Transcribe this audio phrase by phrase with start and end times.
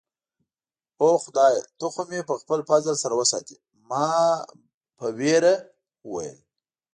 [1.01, 3.55] اوه، خدایه، ته خو مې په خپل فضل سره وساتې.
[3.89, 4.07] ما
[4.97, 5.55] په ویره
[6.07, 6.39] وویل.